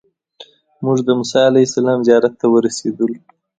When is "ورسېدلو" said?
2.49-3.17